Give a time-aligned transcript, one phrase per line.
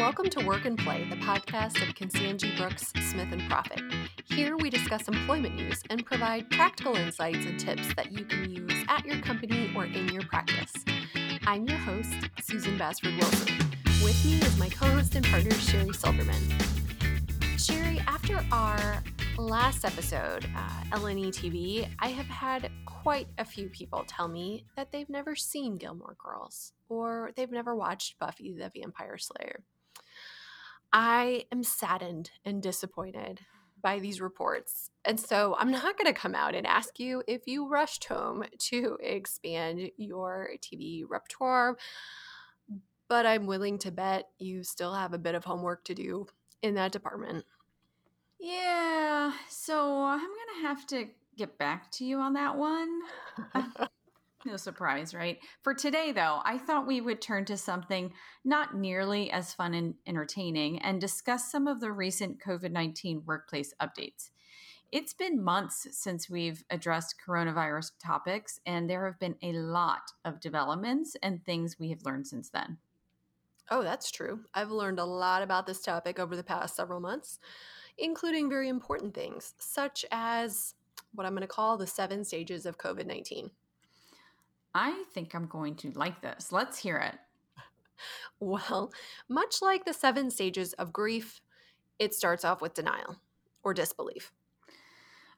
[0.00, 3.82] Welcome to Work and Play, the podcast of Kinsanji Brooks Smith and Profit.
[4.24, 8.72] Here we discuss employment news and provide practical insights and tips that you can use
[8.88, 10.72] at your company or in your practice.
[11.46, 13.58] I'm your host, Susan Basford Wilson.
[14.02, 16.42] With me is my co-host and partner, Sherry Silverman.
[17.58, 19.04] Sherry, after our
[19.36, 24.92] last episode, uh, LNE TV, I have had quite a few people tell me that
[24.92, 29.62] they've never seen Gilmore Girls or they've never watched Buffy the Vampire Slayer.
[30.92, 33.40] I am saddened and disappointed
[33.82, 34.90] by these reports.
[35.04, 38.44] And so I'm not going to come out and ask you if you rushed home
[38.58, 41.76] to expand your TV repertoire,
[43.08, 46.26] but I'm willing to bet you still have a bit of homework to do
[46.62, 47.44] in that department.
[48.38, 53.00] Yeah, so I'm going to have to get back to you on that one.
[53.54, 53.86] Uh,
[54.44, 55.38] no surprise, right?
[55.62, 58.12] For today, though, I thought we would turn to something
[58.44, 63.74] not nearly as fun and entertaining and discuss some of the recent COVID 19 workplace
[63.80, 64.30] updates.
[64.92, 70.40] It's been months since we've addressed coronavirus topics, and there have been a lot of
[70.40, 72.78] developments and things we have learned since then.
[73.70, 74.40] Oh, that's true.
[74.52, 77.38] I've learned a lot about this topic over the past several months,
[77.98, 80.74] including very important things, such as
[81.14, 83.50] what I'm going to call the seven stages of COVID 19.
[84.74, 86.52] I think I'm going to like this.
[86.52, 87.14] Let's hear it.
[88.38, 88.90] Well,
[89.28, 91.40] much like the seven stages of grief,
[91.98, 93.16] it starts off with denial
[93.62, 94.32] or disbelief.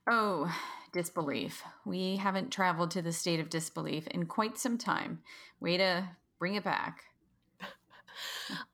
[0.08, 0.54] Oh,
[0.92, 1.62] disbelief.
[1.84, 5.20] We haven't traveled to the state of disbelief in quite some time.
[5.60, 6.08] Way to
[6.38, 7.02] bring it back.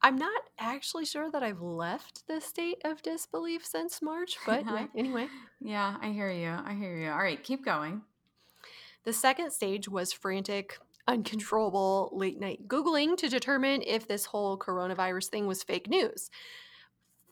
[0.02, 4.64] I'm not actually sure that I've left the state of disbelief since March, but
[4.96, 5.28] anyway.
[5.60, 6.50] Yeah, I hear you.
[6.50, 7.10] I hear you.
[7.10, 8.02] All right, keep going.
[9.08, 15.28] The second stage was frantic, uncontrollable late night Googling to determine if this whole coronavirus
[15.28, 16.28] thing was fake news.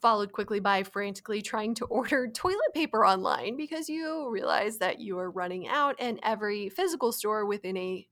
[0.00, 5.18] Followed quickly by frantically trying to order toilet paper online because you realize that you
[5.18, 8.08] are running out and every physical store within a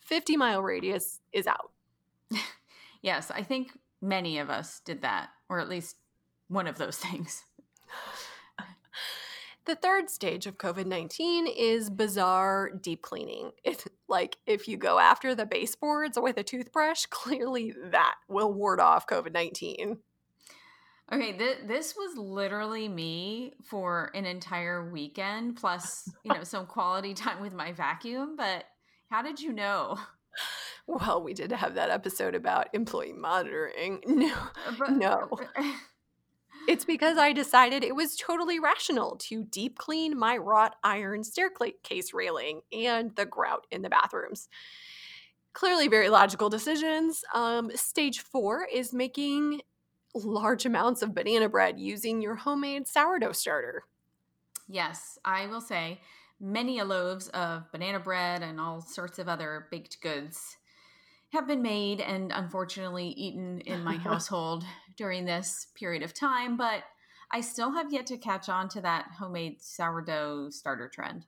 [0.00, 1.72] 50 mile radius is out.
[3.00, 3.70] Yes, I think
[4.02, 5.96] many of us did that, or at least
[6.48, 7.44] one of those things.
[9.70, 13.52] The third stage of COVID 19 is bizarre deep cleaning.
[13.62, 18.80] It's like if you go after the baseboards with a toothbrush, clearly that will ward
[18.80, 19.98] off COVID 19.
[21.12, 27.14] Okay, th- this was literally me for an entire weekend, plus, you know, some quality
[27.14, 28.34] time with my vacuum.
[28.36, 28.64] But
[29.08, 30.00] how did you know?
[30.88, 34.00] Well, we did have that episode about employee monitoring.
[34.08, 35.30] No, uh, but, no.
[35.56, 35.72] Uh,
[36.68, 42.12] It's because I decided it was totally rational to deep clean my wrought iron staircase
[42.14, 44.48] railing and the grout in the bathrooms.
[45.52, 47.24] Clearly, very logical decisions.
[47.34, 49.62] Um, stage four is making
[50.14, 53.84] large amounts of banana bread using your homemade sourdough starter.
[54.68, 56.00] Yes, I will say
[56.40, 60.56] many loaves of banana bread and all sorts of other baked goods
[61.32, 64.64] have been made and unfortunately eaten in my household
[65.00, 66.84] during this period of time, but
[67.30, 71.24] I still have yet to catch on to that homemade sourdough starter trend.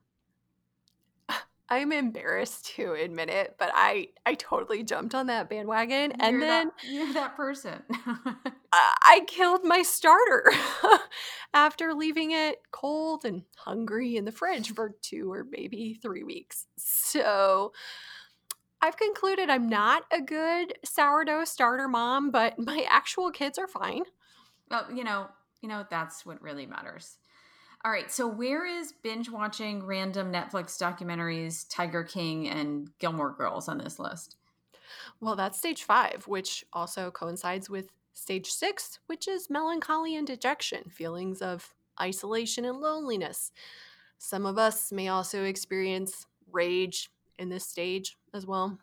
[1.70, 6.40] I'm embarrassed to admit it, but I I totally jumped on that bandwagon, and you're
[6.40, 7.82] then that, you're that person.
[8.74, 10.52] I killed my starter
[11.54, 16.66] after leaving it cold and hungry in the fridge for two or maybe three weeks.
[16.76, 17.72] So
[18.82, 24.02] I've concluded I'm not a good sourdough starter mom, but my actual kids are fine.
[24.70, 25.28] Well, you know,
[25.60, 27.18] you know that's what really matters.
[27.84, 33.68] All right, so where is binge watching random Netflix documentaries, Tiger King and Gilmore Girls
[33.68, 34.36] on this list?
[35.20, 40.90] Well, that's stage 5, which also coincides with stage 6, which is melancholy and dejection,
[40.90, 43.50] feelings of isolation and loneliness.
[44.18, 48.78] Some of us may also experience rage, in this stage as well.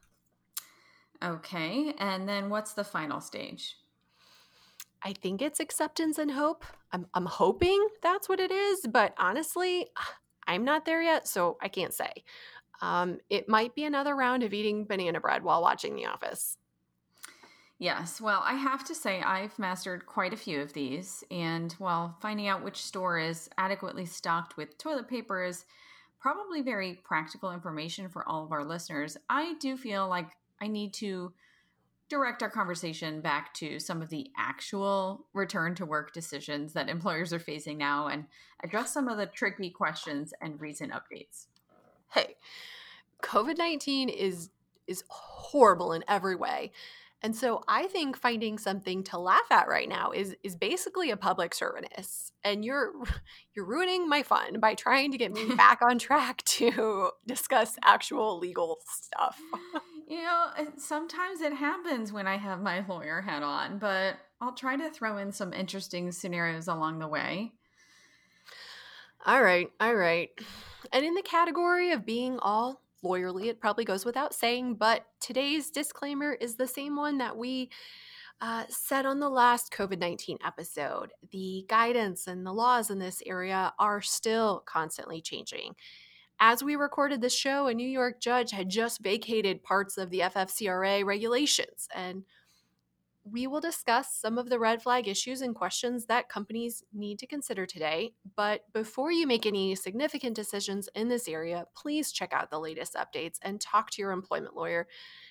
[1.23, 1.93] Okay.
[1.97, 3.75] And then what's the final stage?
[5.03, 6.65] I think it's acceptance and hope.
[6.91, 9.87] I'm, I'm hoping that's what it is, but honestly,
[10.47, 12.11] I'm not there yet, so I can't say.
[12.81, 16.57] Um, it might be another round of eating banana bread while watching The Office.
[17.77, 22.17] Yes, well, I have to say I've mastered quite a few of these, and while
[22.21, 25.65] finding out which store is adequately stocked with toilet paper is
[26.19, 30.29] probably very practical information for all of our listeners, I do feel like
[30.61, 31.33] I need to
[32.09, 37.31] direct our conversation back to some of the actual return to work decisions that employers
[37.31, 38.25] are facing now and
[38.63, 41.45] address some of the tricky questions and recent updates.
[42.09, 42.35] Hey,
[43.21, 44.49] COVID-19 is
[44.87, 46.71] is horrible in every way.
[47.21, 51.17] And so I think finding something to laugh at right now is is basically a
[51.17, 52.31] public service.
[52.43, 52.93] And you're
[53.53, 58.39] you're ruining my fun by trying to get me back on track to discuss actual
[58.39, 59.39] legal stuff.
[60.07, 64.75] You know, sometimes it happens when I have my lawyer hat on, but I'll try
[64.75, 67.51] to throw in some interesting scenarios along the way.
[69.25, 70.29] All right, all right.
[70.93, 75.69] And in the category of being all lawyerly, it probably goes without saying, but today's
[75.69, 77.69] disclaimer is the same one that we
[78.41, 81.11] uh, said on the last COVID 19 episode.
[81.31, 85.75] The guidance and the laws in this area are still constantly changing.
[86.39, 90.19] As we recorded this show, a New York judge had just vacated parts of the
[90.19, 92.23] FFCRA regulations, and
[93.31, 97.27] we will discuss some of the red flag issues and questions that companies need to
[97.27, 98.13] consider today.
[98.35, 102.95] But before you make any significant decisions in this area, please check out the latest
[102.95, 104.87] updates and talk to your employment lawyer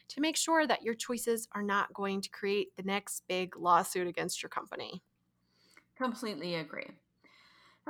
[0.08, 4.06] to make sure that your choices are not going to create the next big lawsuit
[4.06, 5.02] against your company.
[5.96, 6.90] Completely agree.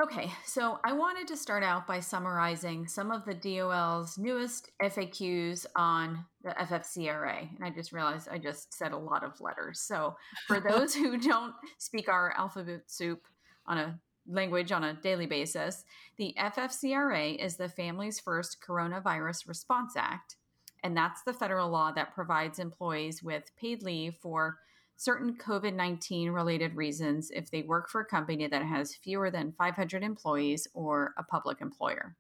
[0.00, 5.66] Okay, so I wanted to start out by summarizing some of the DOL's newest FAQs
[5.74, 7.48] on the FFCRA.
[7.56, 9.80] And I just realized I just said a lot of letters.
[9.80, 10.16] So
[10.46, 13.26] for those who don't speak our alphabet soup
[13.66, 13.98] on a
[14.28, 15.84] language on a daily basis,
[16.16, 20.36] the FFCRA is the Families First Coronavirus Response Act.
[20.84, 24.58] And that's the federal law that provides employees with paid leave for
[24.98, 29.52] certain COVID 19 related reasons if they work for a company that has fewer than
[29.52, 32.16] 500 employees or a public employer.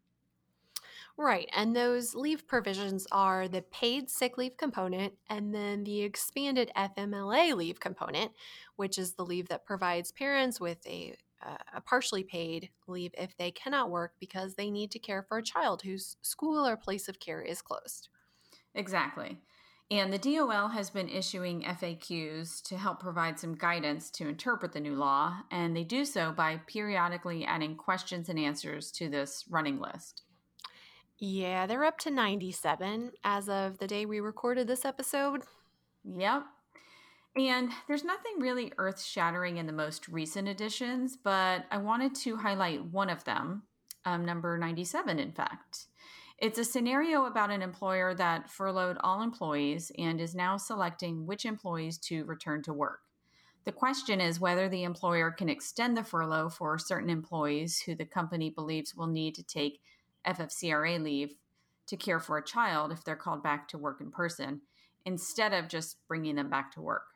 [1.16, 1.48] Right.
[1.52, 7.56] And those leave provisions are the paid sick leave component and then the expanded FMLA
[7.56, 8.30] leave component,
[8.76, 13.36] which is the leave that provides parents with a, uh, a partially paid leave if
[13.36, 17.08] they cannot work because they need to care for a child whose school or place
[17.08, 18.08] of care is closed.
[18.76, 19.40] Exactly.
[19.90, 24.80] And the DOL has been issuing FAQs to help provide some guidance to interpret the
[24.80, 29.80] new law, and they do so by periodically adding questions and answers to this running
[29.80, 30.24] list.
[31.18, 35.42] Yeah, they're up to 97 as of the day we recorded this episode.
[36.04, 36.44] Yep.
[37.34, 42.36] And there's nothing really earth shattering in the most recent editions, but I wanted to
[42.36, 43.62] highlight one of them,
[44.04, 45.87] um, number 97, in fact.
[46.38, 51.44] It's a scenario about an employer that furloughed all employees and is now selecting which
[51.44, 53.00] employees to return to work.
[53.64, 58.04] The question is whether the employer can extend the furlough for certain employees who the
[58.04, 59.80] company believes will need to take
[60.26, 61.34] FFCRA leave
[61.88, 64.60] to care for a child if they're called back to work in person
[65.04, 67.06] instead of just bringing them back to work.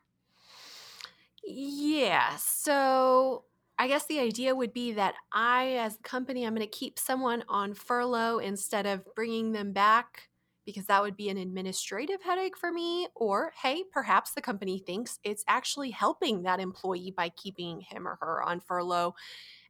[1.44, 2.36] Yeah.
[2.36, 3.44] So
[3.78, 6.98] I guess the idea would be that I, as a company, I'm going to keep
[6.98, 10.28] someone on furlough instead of bringing them back
[10.64, 13.08] because that would be an administrative headache for me.
[13.14, 18.19] Or, hey, perhaps the company thinks it's actually helping that employee by keeping him or
[18.20, 19.14] her on furlough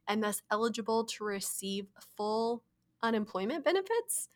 [0.07, 2.63] and thus eligible to receive full
[3.01, 4.29] unemployment benefits.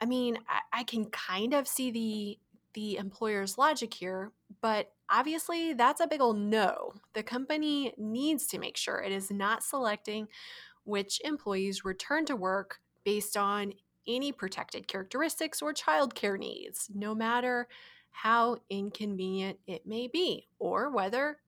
[0.00, 2.38] I mean, I, I can kind of see the
[2.74, 6.94] the employer's logic here, but obviously that's a big old no.
[7.14, 10.28] The company needs to make sure it is not selecting
[10.84, 13.72] which employees return to work based on
[14.06, 17.68] any protected characteristics or childcare needs, no matter
[18.10, 21.38] how inconvenient it may be, or whether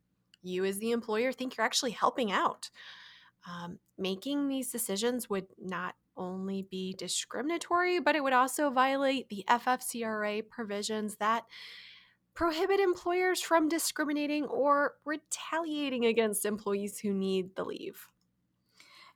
[0.42, 2.70] you, as the employer, think you're actually helping out.
[3.48, 9.44] Um, making these decisions would not only be discriminatory, but it would also violate the
[9.48, 11.44] FFCRA provisions that
[12.34, 18.08] prohibit employers from discriminating or retaliating against employees who need the leave.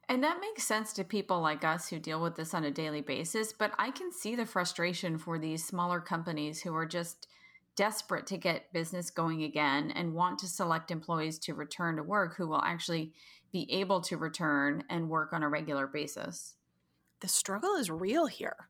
[0.09, 3.03] And that makes sense to people like us who deal with this on a daily
[3.03, 7.27] basis, but I can see the frustration for these smaller companies who are just
[7.77, 12.37] desperate to get business going again and want to select employees to return to work
[12.37, 13.13] who will actually
[13.53, 16.55] be able to return and work on a regular basis
[17.21, 18.69] the struggle is real here.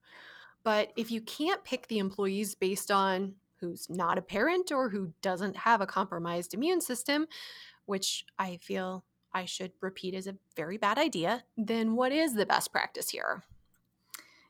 [0.64, 5.12] But if you can't pick the employees based on who's not a parent or who
[5.22, 7.26] doesn't have a compromised immune system,
[7.86, 12.46] which I feel I should repeat is a very bad idea, then what is the
[12.46, 13.44] best practice here?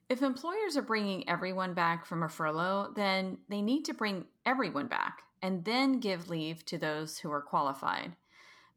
[0.08, 4.86] If employers are bringing everyone back from a furlough, then they need to bring everyone
[4.86, 8.16] back and then give leave to those who are qualified.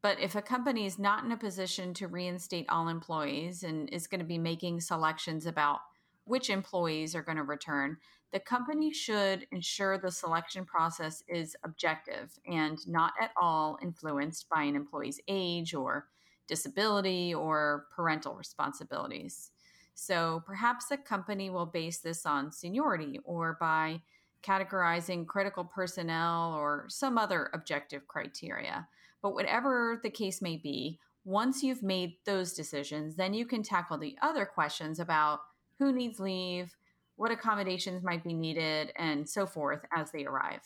[0.02, 4.08] But if a company is not in a position to reinstate all employees and is
[4.08, 5.80] going to be making selections about
[6.26, 7.98] which employees are going to return,
[8.32, 14.64] the company should ensure the selection process is objective and not at all influenced by
[14.64, 16.08] an employee's age or
[16.48, 19.52] disability or parental responsibilities.
[19.94, 24.02] So perhaps a company will base this on seniority or by
[24.42, 28.88] categorizing critical personnel, or some other objective criteria.
[29.22, 33.98] But whatever the case may be, once you've made those decisions, then you can tackle
[33.98, 35.42] the other questions about
[35.78, 36.76] who needs leave,
[37.16, 40.62] what accommodations might be needed, and so forth as they arrive.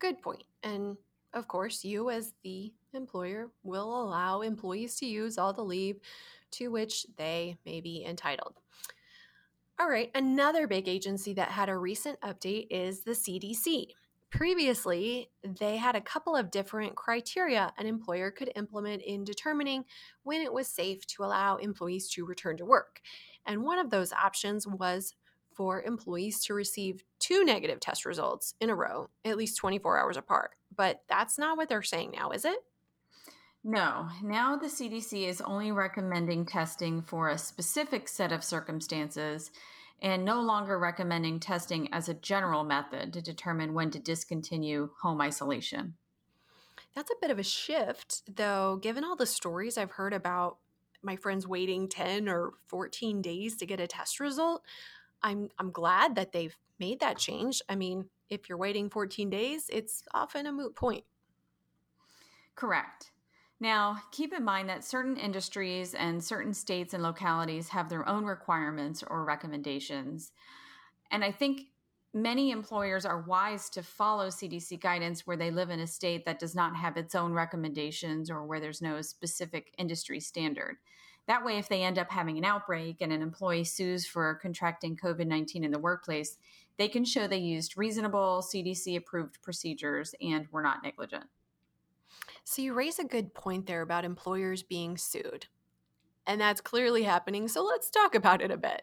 [0.00, 0.44] Good point.
[0.62, 0.96] And
[1.32, 6.00] of course, you as the employer will allow employees to use all the leave
[6.52, 8.54] to which they may be entitled.
[9.78, 13.88] All right, another big agency that had a recent update is the CDC.
[14.30, 19.84] Previously, they had a couple of different criteria an employer could implement in determining
[20.24, 23.00] when it was safe to allow employees to return to work.
[23.46, 25.14] And one of those options was
[25.54, 30.16] for employees to receive two negative test results in a row, at least 24 hours
[30.16, 30.50] apart.
[30.74, 32.58] But that's not what they're saying now, is it?
[33.62, 34.08] No.
[34.22, 39.50] Now the CDC is only recommending testing for a specific set of circumstances
[40.02, 45.20] and no longer recommending testing as a general method to determine when to discontinue home
[45.20, 45.94] isolation.
[46.94, 50.58] That's a bit of a shift, though, given all the stories I've heard about
[51.02, 54.62] my friends waiting 10 or 14 days to get a test result.
[55.22, 57.62] I'm I'm glad that they've made that change.
[57.68, 61.04] I mean, if you're waiting 14 days, it's often a moot point.
[62.54, 63.10] Correct.
[63.64, 68.26] Now, keep in mind that certain industries and certain states and localities have their own
[68.26, 70.32] requirements or recommendations.
[71.10, 71.62] And I think
[72.12, 76.38] many employers are wise to follow CDC guidance where they live in a state that
[76.38, 80.76] does not have its own recommendations or where there's no specific industry standard.
[81.26, 84.94] That way, if they end up having an outbreak and an employee sues for contracting
[84.94, 86.36] COVID 19 in the workplace,
[86.76, 91.30] they can show they used reasonable CDC approved procedures and were not negligent.
[92.44, 95.46] So, you raise a good point there about employers being sued.
[96.26, 97.48] And that's clearly happening.
[97.48, 98.82] So, let's talk about it a bit.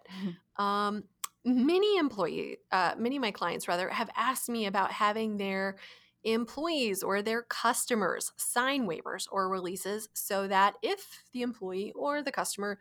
[0.58, 1.06] Um,
[1.46, 5.78] many employee, uh, many of my clients rather, have asked me about having their
[6.24, 12.32] employees or their customers sign waivers or releases so that if the employee or the
[12.32, 12.78] customer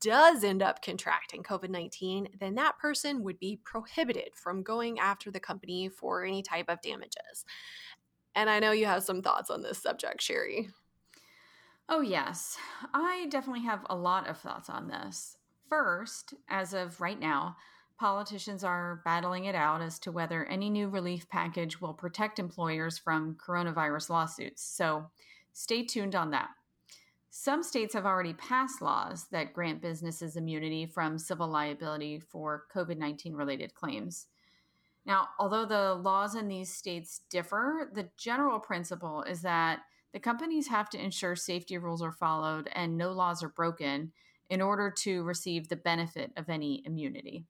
[0.00, 5.30] does end up contracting COVID 19, then that person would be prohibited from going after
[5.30, 7.44] the company for any type of damages.
[8.40, 10.70] And I know you have some thoughts on this subject, Sherry.
[11.90, 12.56] Oh, yes.
[12.94, 15.36] I definitely have a lot of thoughts on this.
[15.68, 17.58] First, as of right now,
[17.98, 22.96] politicians are battling it out as to whether any new relief package will protect employers
[22.96, 24.64] from coronavirus lawsuits.
[24.64, 25.10] So
[25.52, 26.48] stay tuned on that.
[27.28, 32.96] Some states have already passed laws that grant businesses immunity from civil liability for COVID
[32.96, 34.28] 19 related claims.
[35.06, 39.80] Now, although the laws in these states differ, the general principle is that
[40.12, 44.12] the companies have to ensure safety rules are followed and no laws are broken
[44.48, 47.46] in order to receive the benefit of any immunity.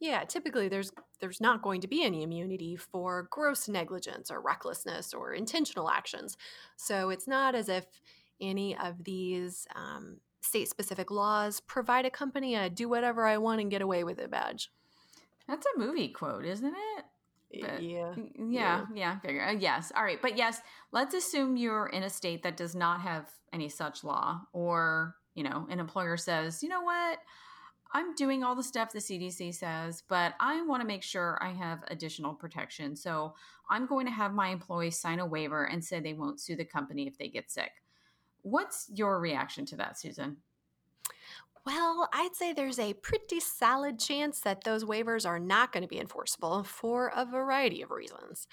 [0.00, 5.12] Yeah, typically there's there's not going to be any immunity for gross negligence or recklessness
[5.12, 6.36] or intentional actions.
[6.76, 7.84] So it's not as if
[8.40, 13.70] any of these um, state-specific laws provide a company a "do whatever I want and
[13.70, 14.70] get away with it" badge.
[15.48, 17.04] That's a movie quote, isn't it?
[17.62, 18.14] But, yeah.
[18.36, 19.42] Yeah, yeah, figure.
[19.42, 19.90] Uh, yes.
[19.96, 20.20] All right.
[20.20, 20.60] But yes,
[20.92, 25.42] let's assume you're in a state that does not have any such law or, you
[25.42, 27.18] know, an employer says, "You know what?
[27.92, 31.52] I'm doing all the stuff the CDC says, but I want to make sure I
[31.52, 32.94] have additional protection.
[32.94, 33.34] So
[33.70, 36.66] I'm going to have my employees sign a waiver and say they won't sue the
[36.66, 37.70] company if they get sick.
[38.42, 40.36] What's your reaction to that, Susan?
[41.66, 45.88] Well, I'd say there's a pretty solid chance that those waivers are not going to
[45.88, 48.46] be enforceable for a variety of reasons.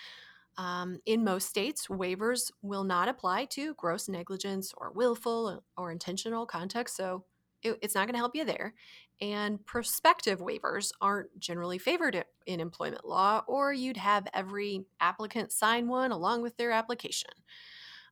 [0.58, 6.46] Um, in most states, waivers will not apply to gross negligence or willful or intentional
[6.46, 7.26] conduct, so
[7.62, 8.74] it, it's not going to help you there.
[9.22, 15.88] And prospective waivers aren't generally favored in employment law, or you'd have every applicant sign
[15.88, 17.32] one along with their application.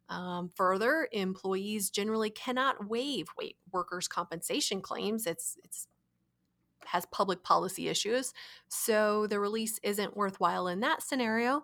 [0.09, 3.27] Um, further, employees generally cannot waive
[3.71, 5.25] workers' compensation claims.
[5.25, 5.87] It's it's
[6.85, 8.33] has public policy issues,
[8.67, 11.63] so the release isn't worthwhile in that scenario.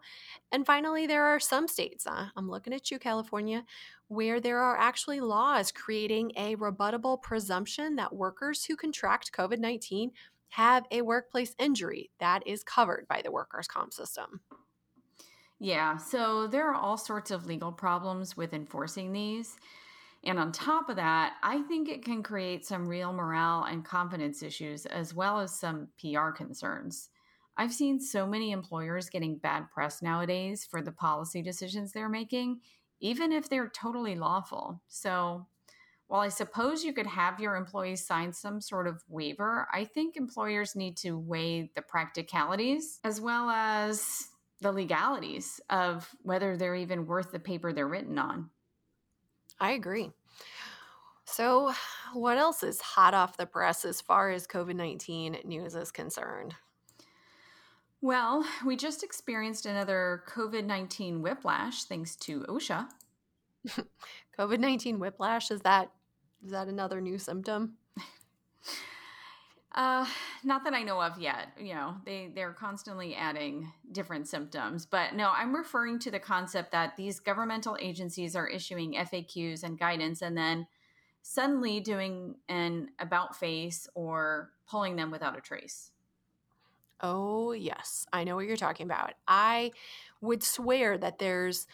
[0.51, 3.65] And finally, there are some states, uh, I'm looking at you, California,
[4.08, 10.12] where there are actually laws creating a rebuttable presumption that workers who contract COVID 19
[10.50, 14.41] have a workplace injury that is covered by the workers' comp system.
[15.59, 19.57] Yeah, so there are all sorts of legal problems with enforcing these.
[20.23, 24.43] And on top of that, I think it can create some real morale and confidence
[24.43, 27.09] issues, as well as some PR concerns.
[27.57, 32.61] I've seen so many employers getting bad press nowadays for the policy decisions they're making,
[33.01, 34.81] even if they're totally lawful.
[34.87, 35.45] So
[36.07, 40.15] while I suppose you could have your employees sign some sort of waiver, I think
[40.15, 44.29] employers need to weigh the practicalities as well as
[44.61, 48.49] the legalities of whether they're even worth the paper they're written on.
[49.59, 50.11] I agree.
[51.25, 51.73] So,
[52.13, 56.55] what else is hot off the press as far as COVID 19 news is concerned?
[58.01, 62.87] Well, we just experienced another COVID 19 whiplash thanks to OSHA.
[64.39, 65.91] COVID 19 whiplash, is that
[66.43, 67.77] is that another new symptom?
[69.75, 70.05] Uh,
[70.43, 71.49] not that I know of yet.
[71.59, 76.71] You know, they they're constantly adding different symptoms, but no, I'm referring to the concept
[76.71, 80.65] that these governmental agencies are issuing FAQs and guidance, and then
[81.21, 85.91] suddenly doing an about face or pulling them without a trace.
[87.01, 88.05] Oh, yes.
[88.11, 89.13] I know what you're talking about.
[89.27, 89.71] I
[90.21, 91.65] would swear that there's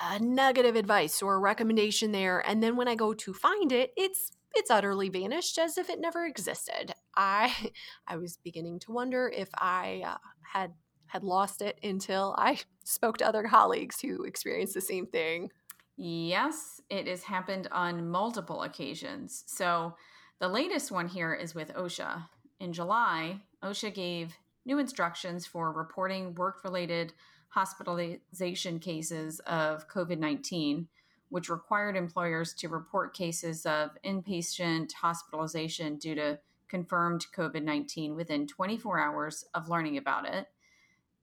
[0.00, 3.92] a negative advice or a recommendation there and then when I go to find it,
[3.96, 6.94] it's it's utterly vanished as if it never existed.
[7.16, 7.72] I
[8.06, 10.18] I was beginning to wonder if I uh,
[10.52, 10.72] had
[11.06, 15.50] had lost it until I spoke to other colleagues who experienced the same thing.
[15.96, 19.42] Yes, it has happened on multiple occasions.
[19.46, 19.96] So
[20.38, 22.28] the latest one here is with OSHA.
[22.60, 27.12] In July, OSHA gave new instructions for reporting work related
[27.48, 30.86] hospitalization cases of COVID 19,
[31.30, 38.46] which required employers to report cases of inpatient hospitalization due to confirmed COVID 19 within
[38.46, 40.46] 24 hours of learning about it.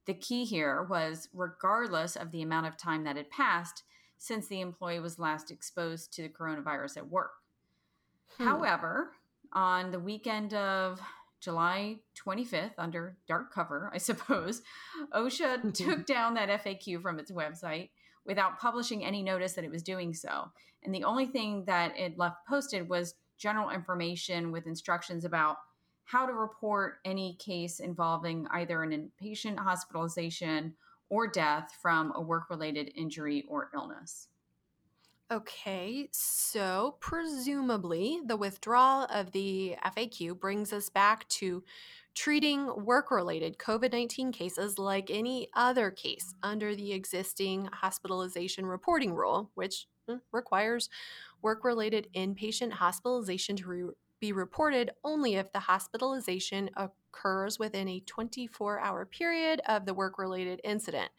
[0.06, 3.84] The key here was regardless of the amount of time that had passed
[4.18, 7.32] since the employee was last exposed to the coronavirus at work.
[8.38, 8.46] Hmm.
[8.46, 9.12] However,
[9.54, 11.00] on the weekend of
[11.40, 14.62] July 25th, under dark cover, I suppose,
[15.14, 17.90] OSHA took down that FAQ from its website
[18.26, 20.52] without publishing any notice that it was doing so.
[20.84, 25.58] And the only thing that it left posted was general information with instructions about
[26.06, 30.76] how to report any case involving either an inpatient hospitalization
[31.10, 34.28] or death from a work related injury or illness.
[35.32, 41.64] Okay, so presumably the withdrawal of the FAQ brings us back to
[42.16, 49.14] treating work related COVID 19 cases like any other case under the existing hospitalization reporting
[49.14, 50.90] rule, which hmm, requires
[51.42, 58.00] work related inpatient hospitalization to re- be reported only if the hospitalization occurs within a
[58.00, 61.12] 24 hour period of the work related incident.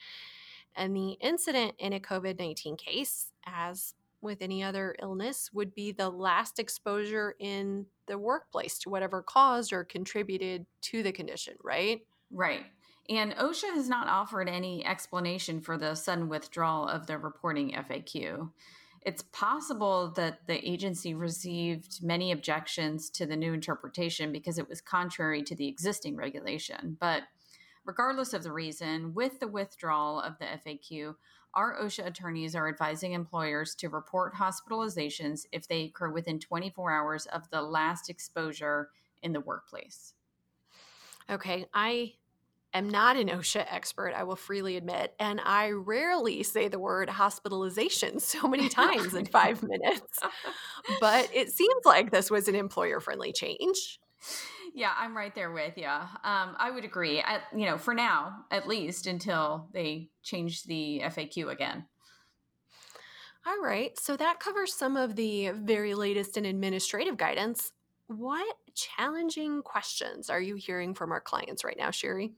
[0.74, 5.92] And the incident in a COVID 19 case, as with any other illness, would be
[5.92, 12.00] the last exposure in the workplace to whatever caused or contributed to the condition, right?
[12.30, 12.64] Right.
[13.08, 18.50] And OSHA has not offered any explanation for the sudden withdrawal of the reporting FAQ.
[19.02, 24.80] It's possible that the agency received many objections to the new interpretation because it was
[24.80, 26.96] contrary to the existing regulation.
[26.98, 27.22] But
[27.84, 31.14] regardless of the reason, with the withdrawal of the FAQ,
[31.56, 37.26] our OSHA attorneys are advising employers to report hospitalizations if they occur within 24 hours
[37.26, 38.90] of the last exposure
[39.22, 40.12] in the workplace.
[41.30, 42.12] Okay, I
[42.74, 47.08] am not an OSHA expert, I will freely admit, and I rarely say the word
[47.08, 50.20] hospitalization so many times in five minutes.
[51.00, 53.98] But it seems like this was an employer friendly change.
[54.76, 55.86] Yeah, I'm right there with you.
[55.86, 57.20] Um, I would agree.
[57.20, 61.86] At, you know, for now, at least until they change the FAQ again.
[63.46, 63.98] All right.
[63.98, 67.72] So that covers some of the very latest in administrative guidance.
[68.08, 72.34] What challenging questions are you hearing from our clients right now, Sherry?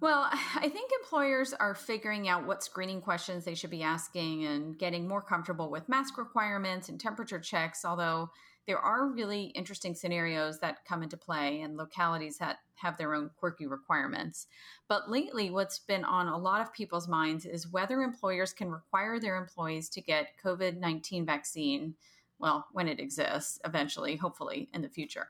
[0.00, 4.78] Well, I think employers are figuring out what screening questions they should be asking and
[4.78, 8.28] getting more comfortable with mask requirements and temperature checks, although
[8.66, 13.30] there are really interesting scenarios that come into play and localities that have their own
[13.36, 14.46] quirky requirements.
[14.88, 19.18] But lately, what's been on a lot of people's minds is whether employers can require
[19.18, 21.94] their employees to get COVID 19 vaccine,
[22.38, 25.28] well, when it exists, eventually, hopefully, in the future.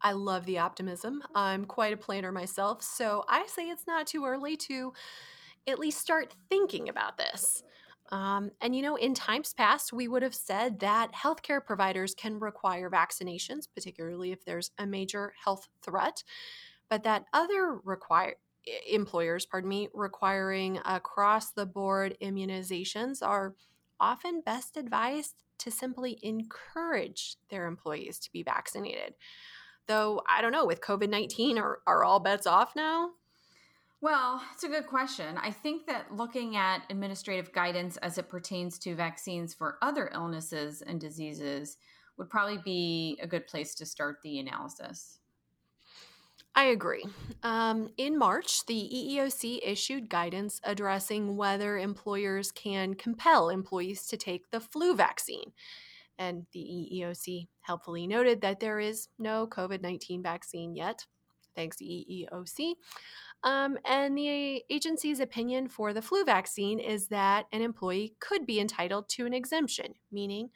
[0.00, 1.22] I love the optimism.
[1.34, 4.92] I'm quite a planner myself, so I say it's not too early to
[5.66, 7.62] at least start thinking about this.
[8.10, 12.38] Um, and you know, in times past, we would have said that healthcare providers can
[12.38, 16.22] require vaccinations, particularly if there's a major health threat,
[16.88, 18.34] but that other require
[18.90, 23.54] employers, pardon me, requiring across the board immunizations are
[24.00, 29.14] often best advised to simply encourage their employees to be vaccinated.
[29.86, 33.10] Though I don't know, with COVID 19, are, are all bets off now?
[34.04, 35.38] Well, it's a good question.
[35.38, 40.82] I think that looking at administrative guidance as it pertains to vaccines for other illnesses
[40.82, 41.78] and diseases
[42.18, 45.20] would probably be a good place to start the analysis.
[46.54, 47.06] I agree.
[47.42, 54.50] Um, in March, the EEOC issued guidance addressing whether employers can compel employees to take
[54.50, 55.52] the flu vaccine.
[56.18, 61.06] And the EEOC helpfully noted that there is no COVID 19 vaccine yet.
[61.54, 62.74] Thanks, EEOC.
[63.44, 68.58] Um, and the agency's opinion for the flu vaccine is that an employee could be
[68.58, 70.48] entitled to an exemption, meaning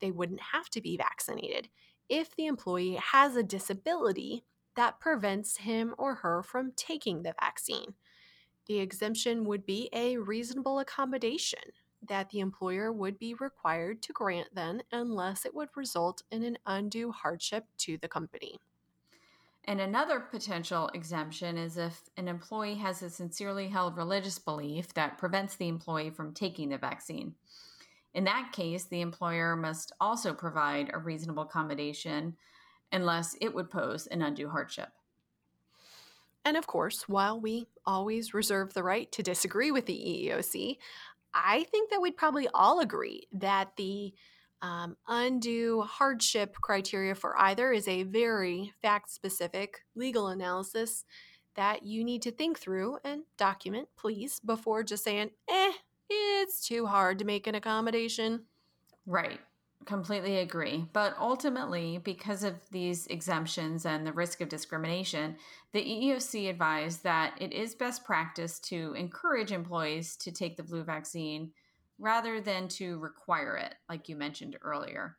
[0.00, 1.68] they wouldn't have to be vaccinated
[2.08, 4.44] if the employee has a disability
[4.74, 7.94] that prevents him or her from taking the vaccine.
[8.66, 11.60] The exemption would be a reasonable accommodation
[12.06, 16.58] that the employer would be required to grant then unless it would result in an
[16.66, 18.58] undue hardship to the company.
[19.66, 25.16] And another potential exemption is if an employee has a sincerely held religious belief that
[25.16, 27.34] prevents the employee from taking the vaccine.
[28.12, 32.36] In that case, the employer must also provide a reasonable accommodation
[32.92, 34.90] unless it would pose an undue hardship.
[36.44, 40.76] And of course, while we always reserve the right to disagree with the EEOC,
[41.32, 44.12] I think that we'd probably all agree that the
[44.64, 51.04] um, undue hardship criteria for either is a very fact specific legal analysis
[51.54, 55.72] that you need to think through and document, please, before just saying, eh,
[56.08, 58.44] it's too hard to make an accommodation.
[59.04, 59.38] Right.
[59.84, 60.86] Completely agree.
[60.94, 65.36] But ultimately, because of these exemptions and the risk of discrimination,
[65.74, 70.84] the EEOC advised that it is best practice to encourage employees to take the flu
[70.84, 71.52] vaccine
[71.98, 75.16] rather than to require it, like you mentioned earlier.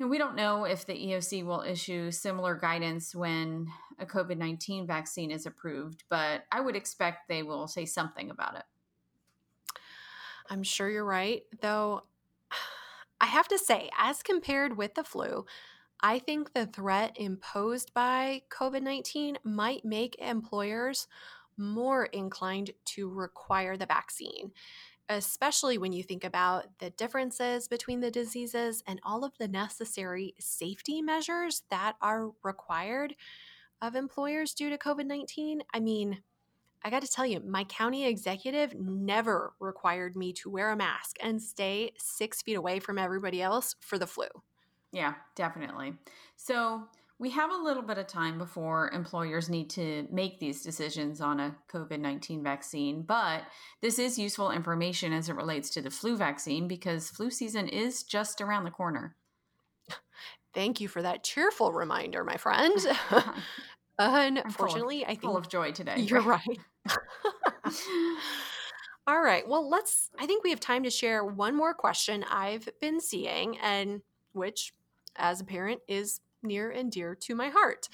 [0.00, 3.66] And we don't know if the EEOC will issue similar guidance when
[3.98, 8.56] a COVID 19 vaccine is approved, but I would expect they will say something about
[8.56, 8.64] it.
[10.48, 12.04] I'm sure you're right, though
[13.20, 15.46] I have to say, as compared with the flu,
[16.00, 21.08] I think the threat imposed by COVID 19 might make employers
[21.56, 24.52] more inclined to require the vaccine,
[25.08, 30.34] especially when you think about the differences between the diseases and all of the necessary
[30.38, 33.14] safety measures that are required
[33.80, 35.62] of employers due to COVID 19.
[35.72, 36.22] I mean,
[36.84, 41.16] I got to tell you, my county executive never required me to wear a mask
[41.22, 44.26] and stay six feet away from everybody else for the flu.
[44.92, 45.94] Yeah, definitely.
[46.36, 46.84] So
[47.18, 51.40] we have a little bit of time before employers need to make these decisions on
[51.40, 53.42] a COVID 19 vaccine, but
[53.82, 58.04] this is useful information as it relates to the flu vaccine because flu season is
[58.04, 59.16] just around the corner.
[60.54, 62.74] Thank you for that cheerful reminder, my friend.
[63.98, 65.96] Unfortunately, of, I think full of joy today.
[65.98, 66.58] You're right.
[69.08, 69.46] All right.
[69.48, 70.10] Well, let's.
[70.18, 74.02] I think we have time to share one more question I've been seeing, and
[74.32, 74.72] which,
[75.16, 77.88] as a parent, is near and dear to my heart.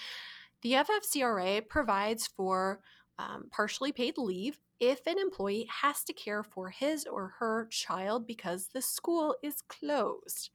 [0.62, 2.80] The FFCRA provides for
[3.18, 8.26] um, partially paid leave if an employee has to care for his or her child
[8.26, 10.50] because the school is closed.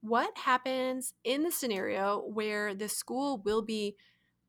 [0.00, 3.96] What happens in the scenario where the school will be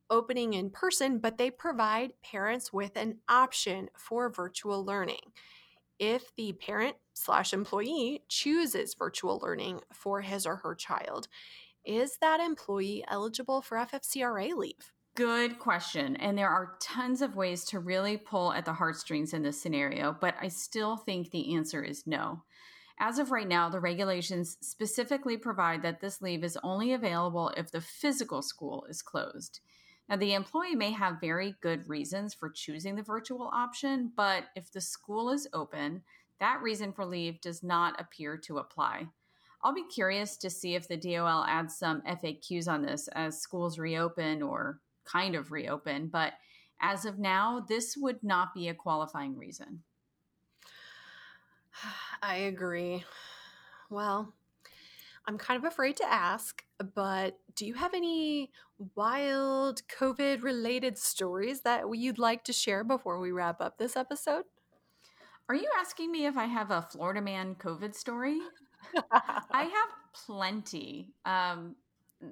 [0.09, 5.33] opening in person, but they provide parents with an option for virtual learning.
[5.99, 11.27] If the parent slash employee chooses virtual learning for his or her child,
[11.87, 14.91] is that employee eligible for FFCRA leave?
[15.15, 16.15] Good question.
[16.17, 20.15] And there are tons of ways to really pull at the heartstrings in this scenario,
[20.19, 22.43] but I still think the answer is no.
[22.99, 27.71] As of right now, the regulations specifically provide that this leave is only available if
[27.71, 29.59] the physical school is closed.
[30.09, 34.71] Now, the employee may have very good reasons for choosing the virtual option, but if
[34.71, 36.03] the school is open,
[36.39, 39.07] that reason for leave does not appear to apply.
[39.63, 43.79] I'll be curious to see if the DOL adds some FAQs on this as schools
[43.79, 46.33] reopen or kind of reopen, but
[46.79, 49.83] as of now, this would not be a qualifying reason.
[52.21, 53.03] I agree.
[53.89, 54.33] Well,
[55.27, 56.63] I'm kind of afraid to ask,
[56.95, 58.51] but do you have any
[58.95, 64.45] wild COVID related stories that you'd like to share before we wrap up this episode?
[65.49, 68.39] Are you asking me if I have a Florida man COVID story?
[69.11, 71.13] I have plenty.
[71.25, 71.75] Um,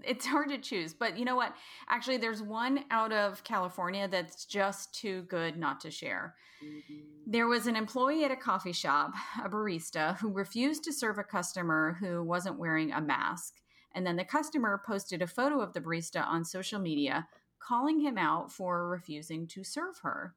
[0.03, 1.53] it's hard to choose, but you know what?
[1.89, 6.36] Actually, there's one out of California that's just too good not to share.
[6.63, 6.93] Mm-hmm.
[7.27, 11.23] There was an employee at a coffee shop, a barista, who refused to serve a
[11.23, 13.55] customer who wasn't wearing a mask.
[13.93, 17.27] And then the customer posted a photo of the barista on social media,
[17.60, 20.34] calling him out for refusing to serve her.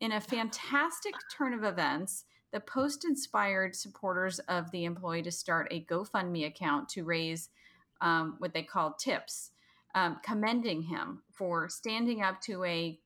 [0.00, 5.68] In a fantastic turn of events, the post inspired supporters of the employee to start
[5.70, 7.48] a GoFundMe account to raise
[8.00, 9.50] um, what they call tips,
[9.94, 12.98] um, commending him for standing up to a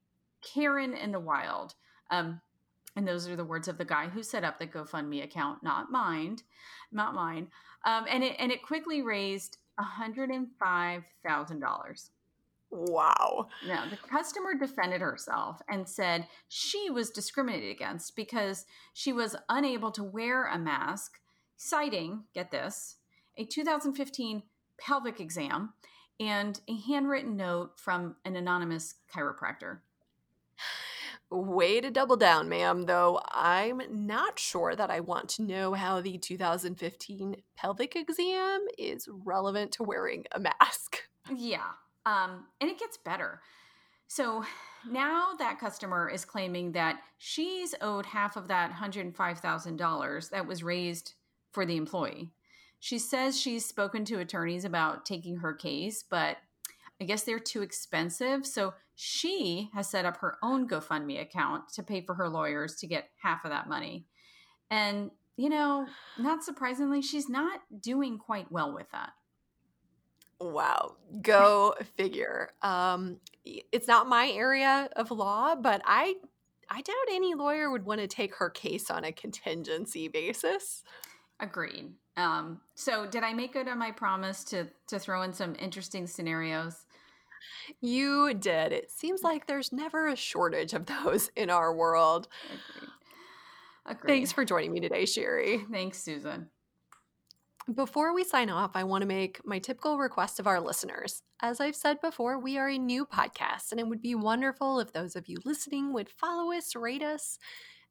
[0.42, 1.74] Karen in the wild.
[2.10, 2.40] Um,
[2.96, 5.90] and those are the words of the guy who set up the GoFundMe account, not
[5.90, 6.38] mine,
[6.90, 7.48] not mine.
[7.84, 12.10] Um, and it and it quickly raised one hundred and five thousand dollars.
[12.76, 13.48] Wow.
[13.66, 19.90] Now, the customer defended herself and said she was discriminated against because she was unable
[19.92, 21.18] to wear a mask,
[21.56, 22.96] citing, get this,
[23.38, 24.42] a 2015
[24.78, 25.72] pelvic exam
[26.20, 29.78] and a handwritten note from an anonymous chiropractor.
[31.30, 36.02] Way to double down, ma'am, though I'm not sure that I want to know how
[36.02, 41.08] the 2015 pelvic exam is relevant to wearing a mask.
[41.34, 41.72] Yeah.
[42.06, 43.42] Um, and it gets better.
[44.06, 44.44] So
[44.88, 51.14] now that customer is claiming that she's owed half of that $105,000 that was raised
[51.50, 52.30] for the employee.
[52.78, 56.36] She says she's spoken to attorneys about taking her case, but
[57.00, 58.46] I guess they're too expensive.
[58.46, 62.86] So she has set up her own GoFundMe account to pay for her lawyers to
[62.86, 64.06] get half of that money.
[64.70, 65.86] And, you know,
[66.18, 69.10] not surprisingly, she's not doing quite well with that.
[70.40, 70.96] Wow.
[71.22, 72.50] Go figure.
[72.62, 76.14] Um, it's not my area of law, but I
[76.68, 80.82] I doubt any lawyer would want to take her case on a contingency basis.
[81.40, 81.92] Agreed.
[82.16, 86.06] Um, so did I make good on my promise to to throw in some interesting
[86.06, 86.84] scenarios?
[87.80, 88.72] You did.
[88.72, 92.28] It seems like there's never a shortage of those in our world.
[92.50, 92.90] Agreed.
[93.86, 94.08] Agreed.
[94.08, 95.64] Thanks for joining me today, Sherry.
[95.70, 96.50] Thanks, Susan.
[97.74, 101.24] Before we sign off, I want to make my typical request of our listeners.
[101.42, 104.92] As I've said before, we are a new podcast, and it would be wonderful if
[104.92, 107.40] those of you listening would follow us, rate us,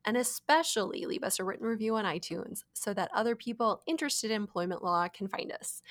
[0.06, 4.38] and especially leave us a written review on iTunes so that other people interested in
[4.38, 5.82] employment law can find us.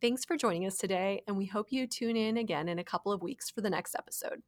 [0.00, 3.12] Thanks for joining us today, and we hope you tune in again in a couple
[3.12, 4.42] of weeks for the next episode.